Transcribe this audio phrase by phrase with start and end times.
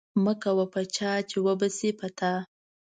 [0.23, 2.33] مکوه په چاه چې و به سي په تا.